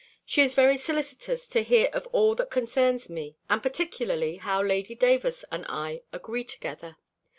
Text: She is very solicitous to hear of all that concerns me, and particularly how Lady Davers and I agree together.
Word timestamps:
She 0.25 0.41
is 0.41 0.55
very 0.55 0.77
solicitous 0.77 1.47
to 1.49 1.61
hear 1.61 1.87
of 1.93 2.07
all 2.07 2.33
that 2.33 2.49
concerns 2.49 3.07
me, 3.07 3.37
and 3.51 3.61
particularly 3.61 4.37
how 4.37 4.63
Lady 4.63 4.95
Davers 4.95 5.45
and 5.51 5.63
I 5.69 6.01
agree 6.11 6.43
together. 6.43 6.97